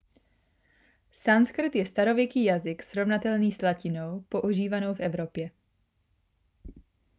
sanskrt 1.11 1.75
je 1.75 1.85
starověký 1.85 2.43
jazyk 2.43 2.83
srovnatelný 2.83 3.51
s 3.51 3.61
latinou 3.61 4.25
používanou 4.29 4.93
v 4.93 4.99
evropě 4.99 5.51